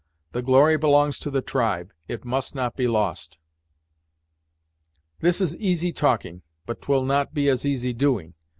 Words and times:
The 0.31 0.41
glory 0.41 0.77
belongs 0.79 1.19
to 1.19 1.29
the 1.29 1.43
tribe; 1.43 1.93
it 2.07 2.25
must 2.25 2.55
not 2.55 2.75
be 2.75 2.87
lost." 2.87 3.37
"This 5.19 5.39
is 5.39 5.55
easy 5.57 5.91
talking, 5.91 6.41
but 6.65 6.81
'twill 6.81 7.05
not 7.05 7.35
be 7.35 7.47
as 7.49 7.67
easy 7.67 7.93
doing. 7.93 8.33